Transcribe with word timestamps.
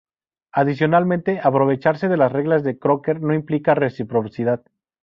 Adicionalmente, 0.51 1.39
aprovecharse 1.43 2.07
de 2.07 2.17
las 2.17 2.31
reglas 2.31 2.63
de 2.63 2.79
Crocker 2.79 3.21
no 3.21 3.35
implica 3.35 3.75
reciprocidad. 3.75 4.63